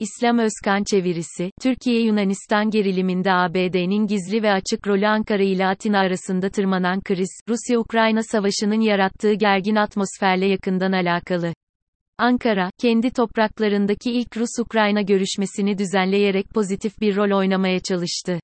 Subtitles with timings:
[0.00, 7.00] İslam Özkan çevirisi, Türkiye-Yunanistan geriliminde ABD'nin gizli ve açık rolü Ankara ile Atina arasında tırmanan
[7.00, 11.54] kriz, Rusya-Ukrayna savaşının yarattığı gergin atmosferle yakından alakalı.
[12.18, 18.40] Ankara, kendi topraklarındaki ilk Rus-Ukrayna görüşmesini düzenleyerek pozitif bir rol oynamaya çalıştı.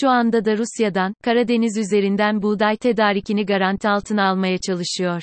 [0.00, 5.22] Şu anda da Rusya'dan, Karadeniz üzerinden buğday tedarikini garanti altına almaya çalışıyor.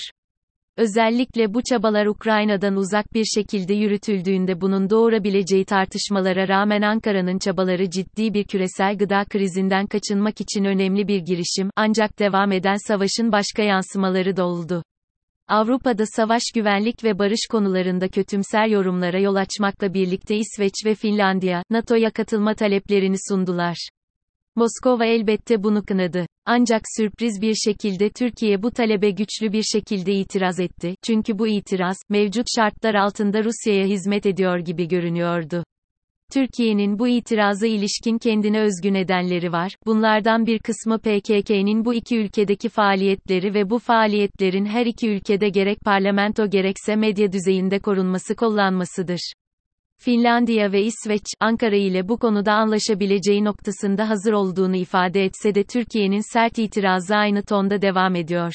[0.77, 8.33] Özellikle bu çabalar Ukrayna'dan uzak bir şekilde yürütüldüğünde bunun doğurabileceği tartışmalara rağmen Ankara'nın çabaları ciddi
[8.33, 14.37] bir küresel gıda krizinden kaçınmak için önemli bir girişim, ancak devam eden savaşın başka yansımaları
[14.37, 14.83] da oldu.
[15.47, 22.11] Avrupa'da savaş güvenlik ve barış konularında kötümser yorumlara yol açmakla birlikte İsveç ve Finlandiya, NATO'ya
[22.11, 23.89] katılma taleplerini sundular.
[24.55, 26.25] Moskova elbette bunu kınadı.
[26.45, 30.95] Ancak sürpriz bir şekilde Türkiye bu talebe güçlü bir şekilde itiraz etti.
[31.07, 35.63] Çünkü bu itiraz, mevcut şartlar altında Rusya'ya hizmet ediyor gibi görünüyordu.
[36.33, 39.75] Türkiye'nin bu itirazı ilişkin kendine özgü nedenleri var.
[39.85, 45.77] Bunlardan bir kısmı PKK'nin bu iki ülkedeki faaliyetleri ve bu faaliyetlerin her iki ülkede gerek
[45.85, 49.33] parlamento gerekse medya düzeyinde korunması kollanmasıdır.
[49.97, 56.33] Finlandiya ve İsveç, Ankara ile bu konuda anlaşabileceği noktasında hazır olduğunu ifade etse de Türkiye'nin
[56.33, 58.53] sert itirazı aynı tonda devam ediyor.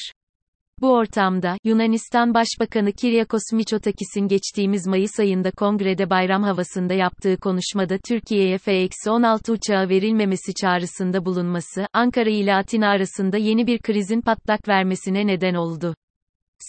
[0.81, 8.57] Bu ortamda, Yunanistan Başbakanı Kyriakos Mitsotakis'in geçtiğimiz Mayıs ayında kongrede bayram havasında yaptığı konuşmada Türkiye'ye
[8.57, 15.53] F-16 uçağı verilmemesi çağrısında bulunması, Ankara ile Atina arasında yeni bir krizin patlak vermesine neden
[15.53, 15.95] oldu.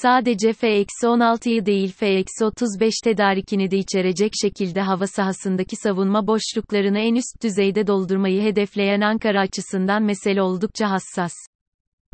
[0.00, 7.86] Sadece F-16'yı değil F-35 tedarikini de içerecek şekilde hava sahasındaki savunma boşluklarını en üst düzeyde
[7.86, 11.32] doldurmayı hedefleyen Ankara açısından mesele oldukça hassas.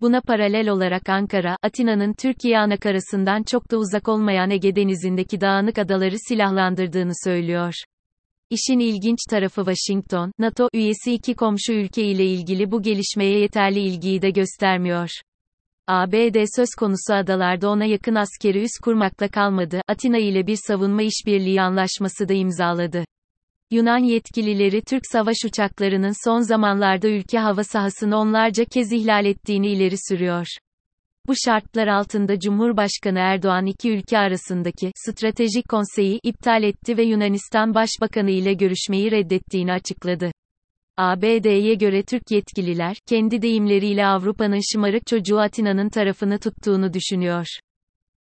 [0.01, 6.17] Buna paralel olarak Ankara, Atina'nın Türkiye anakarasından çok da uzak olmayan Ege Denizi'ndeki dağınık adaları
[6.29, 7.75] silahlandırdığını söylüyor.
[8.51, 14.23] İşin ilginç tarafı Washington, NATO üyesi iki komşu ülke ile ilgili bu gelişmeye yeterli ilgiyi
[14.23, 15.11] de göstermiyor.
[15.91, 21.61] ABD söz konusu adalarda ona yakın askeri üs kurmakla kalmadı, Atina ile bir savunma işbirliği
[21.63, 23.05] anlaşması da imzaladı.
[23.71, 29.97] Yunan yetkilileri Türk savaş uçaklarının son zamanlarda ülke hava sahasını onlarca kez ihlal ettiğini ileri
[30.09, 30.47] sürüyor.
[31.27, 38.31] Bu şartlar altında Cumhurbaşkanı Erdoğan iki ülke arasındaki stratejik konseyi iptal etti ve Yunanistan Başbakanı
[38.31, 40.33] ile görüşmeyi reddettiğini açıkladı.
[41.01, 47.47] ABD'ye göre Türk yetkililer, kendi deyimleriyle Avrupa'nın şımarık çocuğu Atina'nın tarafını tuttuğunu düşünüyor.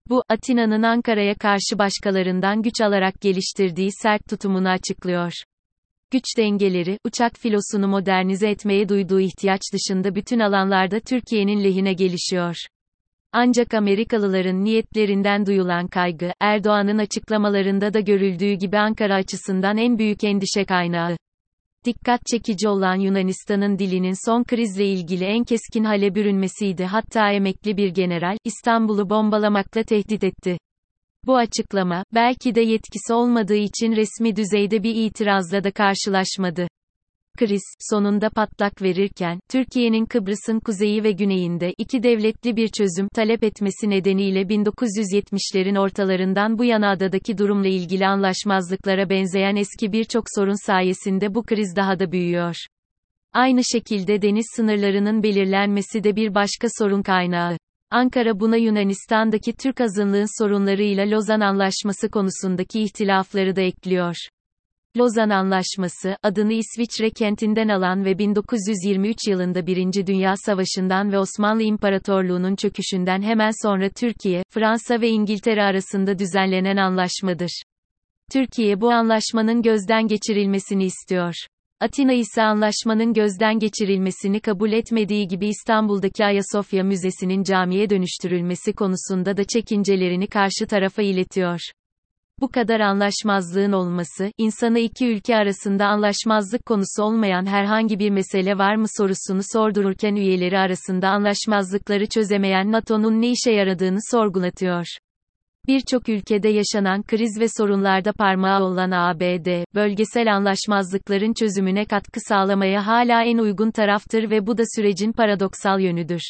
[0.08, 5.32] Bu, Atina'nın Ankara'ya karşı başkalarından güç alarak geliştirdiği sert tutumunu açıklıyor.
[6.10, 12.56] Güç dengeleri, uçak filosunu modernize etmeye duyduğu ihtiyaç dışında bütün alanlarda Türkiye'nin lehine gelişiyor.
[13.32, 20.64] Ancak Amerikalıların niyetlerinden duyulan kaygı, Erdoğan'ın açıklamalarında da görüldüğü gibi Ankara açısından en büyük endişe
[20.64, 21.16] kaynağı.
[21.88, 27.88] Dikkat çekici olan Yunanistan'ın dilinin son krizle ilgili en keskin hale bürünmesiydi hatta emekli bir
[27.88, 30.58] general, İstanbul'u bombalamakla tehdit etti.
[31.26, 36.68] Bu açıklama, belki de yetkisi olmadığı için resmi düzeyde bir itirazla da karşılaşmadı
[37.38, 43.90] kriz, sonunda patlak verirken, Türkiye'nin Kıbrıs'ın kuzeyi ve güneyinde iki devletli bir çözüm talep etmesi
[43.90, 51.42] nedeniyle 1970'lerin ortalarından bu yana adadaki durumla ilgili anlaşmazlıklara benzeyen eski birçok sorun sayesinde bu
[51.42, 52.56] kriz daha da büyüyor.
[53.32, 57.58] Aynı şekilde deniz sınırlarının belirlenmesi de bir başka sorun kaynağı.
[57.90, 64.14] Ankara buna Yunanistan'daki Türk azınlığın sorunlarıyla Lozan Anlaşması konusundaki ihtilafları da ekliyor.
[64.98, 72.56] Lozan Anlaşması, adını İsviçre kentinden alan ve 1923 yılında Birinci Dünya Savaşı'ndan ve Osmanlı İmparatorluğu'nun
[72.56, 77.62] çöküşünden hemen sonra Türkiye, Fransa ve İngiltere arasında düzenlenen anlaşmadır.
[78.32, 81.34] Türkiye bu anlaşmanın gözden geçirilmesini istiyor.
[81.80, 89.44] Atina ise anlaşmanın gözden geçirilmesini kabul etmediği gibi İstanbul'daki Ayasofya Müzesi'nin camiye dönüştürülmesi konusunda da
[89.44, 91.60] çekincelerini karşı tarafa iletiyor.
[92.40, 98.76] Bu kadar anlaşmazlığın olması, insana iki ülke arasında anlaşmazlık konusu olmayan herhangi bir mesele var
[98.76, 104.86] mı sorusunu sordururken üyeleri arasında anlaşmazlıkları çözemeyen NATO'nun ne işe yaradığını sorgulatıyor.
[105.66, 113.24] Birçok ülkede yaşanan kriz ve sorunlarda parmağı olan ABD, bölgesel anlaşmazlıkların çözümüne katkı sağlamaya hala
[113.24, 116.22] en uygun taraftır ve bu da sürecin paradoksal yönüdür.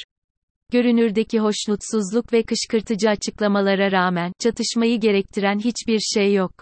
[0.72, 6.52] Görünürdeki hoşnutsuzluk ve kışkırtıcı açıklamalara rağmen, çatışmayı gerektiren hiçbir şey yok.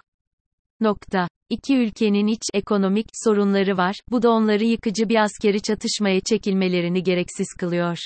[0.81, 1.29] Nokta.
[1.51, 7.49] İki ülkenin iç ekonomik sorunları var, bu da onları yıkıcı bir askeri çatışmaya çekilmelerini gereksiz
[7.59, 7.99] kılıyor.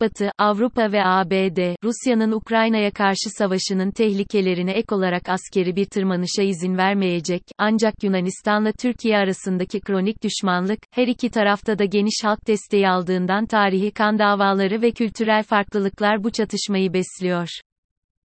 [0.00, 6.76] Batı, Avrupa ve ABD, Rusya'nın Ukrayna'ya karşı savaşının tehlikelerine ek olarak askeri bir tırmanışa izin
[6.76, 13.46] vermeyecek, ancak Yunanistan'la Türkiye arasındaki kronik düşmanlık, her iki tarafta da geniş halk desteği aldığından
[13.46, 17.48] tarihi kan davaları ve kültürel farklılıklar bu çatışmayı besliyor.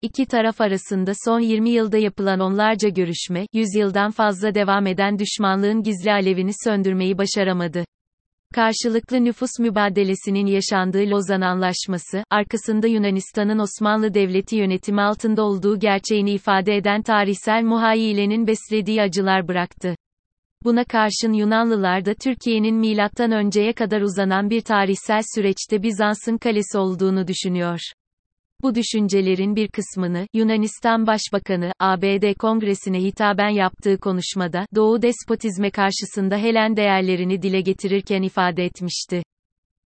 [0.01, 5.83] İki taraf arasında son 20 yılda yapılan onlarca görüşme, 100 yıldan fazla devam eden düşmanlığın
[5.83, 7.85] gizli alevini söndürmeyi başaramadı.
[8.53, 16.75] Karşılıklı nüfus mübadelesinin yaşandığı Lozan Anlaşması, arkasında Yunanistan'ın Osmanlı Devleti yönetimi altında olduğu gerçeğini ifade
[16.75, 19.95] eden tarihsel muhayyilenin beslediği acılar bıraktı.
[20.63, 27.27] Buna karşın Yunanlılar da Türkiye'nin milattan önceye kadar uzanan bir tarihsel süreçte Bizans'ın kalesi olduğunu
[27.27, 27.79] düşünüyor.
[28.63, 36.77] Bu düşüncelerin bir kısmını, Yunanistan Başbakanı, ABD Kongresine hitaben yaptığı konuşmada, Doğu despotizme karşısında Helen
[36.77, 39.24] değerlerini dile getirirken ifade etmişti.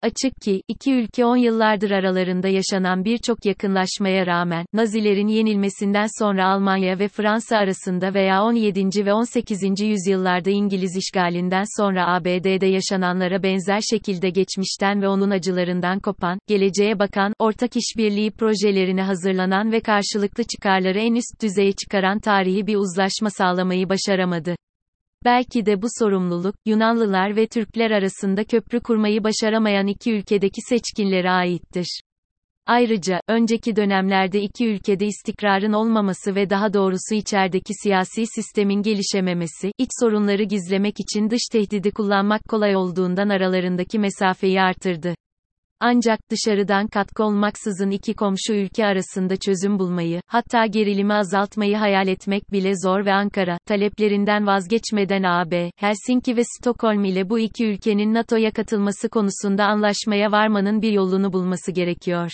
[0.02, 7.00] Açık ki, iki ülke 10 yıllardır aralarında yaşanan birçok yakınlaşmaya rağmen, Nazilerin yenilmesinden sonra Almanya
[7.00, 9.06] ve Fransa arasında veya 17.
[9.06, 9.82] ve 18.
[9.82, 17.34] yüzyıllarda İngiliz işgalinden sonra ABD'de yaşananlara benzer şekilde geçmişten ve onun acılarından kopan, geleceğe bakan,
[17.40, 23.90] ortak işbirliği projelerine hazırlanan ve karşılıklı çıkarları en üst düzeye çıkaran tarihi bir uzlaşma sağlamayı
[23.90, 24.56] başaramadı.
[25.26, 32.02] Belki de bu sorumluluk, Yunanlılar ve Türkler arasında köprü kurmayı başaramayan iki ülkedeki seçkinlere aittir.
[32.66, 39.90] Ayrıca, önceki dönemlerde iki ülkede istikrarın olmaması ve daha doğrusu içerideki siyasi sistemin gelişememesi, iç
[40.00, 45.16] sorunları gizlemek için dış tehdidi kullanmak kolay olduğundan aralarındaki mesafeyi artırdı.
[45.80, 52.52] Ancak dışarıdan katkı olmaksızın iki komşu ülke arasında çözüm bulmayı, hatta gerilimi azaltmayı hayal etmek
[52.52, 58.52] bile zor ve Ankara, taleplerinden vazgeçmeden AB, Helsinki ve Stockholm ile bu iki ülkenin NATO'ya
[58.52, 62.32] katılması konusunda anlaşmaya varmanın bir yolunu bulması gerekiyor.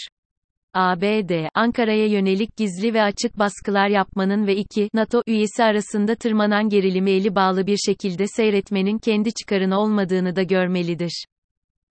[0.74, 7.12] ABD, Ankara'ya yönelik gizli ve açık baskılar yapmanın ve iki, NATO üyesi arasında tırmanan gerilimi
[7.12, 11.26] eli bağlı bir şekilde seyretmenin kendi çıkarına olmadığını da görmelidir.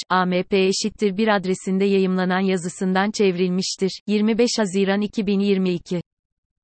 [0.09, 4.01] amp eşittir bir adresinde yayımlanan yazısından çevrilmiştir.
[4.07, 6.01] 25 Haziran 2022